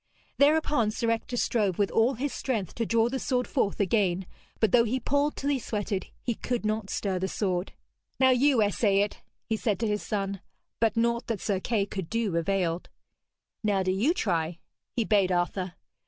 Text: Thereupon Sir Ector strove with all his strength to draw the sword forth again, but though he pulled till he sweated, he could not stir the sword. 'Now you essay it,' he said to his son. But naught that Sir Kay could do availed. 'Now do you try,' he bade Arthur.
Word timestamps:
Thereupon 0.39 0.89
Sir 0.89 1.11
Ector 1.11 1.37
strove 1.37 1.77
with 1.77 1.91
all 1.91 2.15
his 2.15 2.33
strength 2.33 2.73
to 2.73 2.87
draw 2.87 3.07
the 3.07 3.19
sword 3.19 3.45
forth 3.45 3.79
again, 3.79 4.25
but 4.59 4.71
though 4.71 4.83
he 4.83 4.99
pulled 4.99 5.35
till 5.35 5.51
he 5.51 5.59
sweated, 5.59 6.07
he 6.23 6.33
could 6.33 6.65
not 6.65 6.89
stir 6.89 7.19
the 7.19 7.27
sword. 7.27 7.73
'Now 8.19 8.31
you 8.31 8.63
essay 8.63 9.01
it,' 9.01 9.21
he 9.45 9.55
said 9.57 9.79
to 9.81 9.87
his 9.87 10.01
son. 10.01 10.41
But 10.79 10.97
naught 10.97 11.27
that 11.27 11.39
Sir 11.39 11.59
Kay 11.59 11.85
could 11.85 12.09
do 12.09 12.35
availed. 12.35 12.89
'Now 13.63 13.83
do 13.83 13.91
you 13.91 14.15
try,' 14.15 14.57
he 14.91 15.03
bade 15.05 15.31
Arthur. 15.31 15.75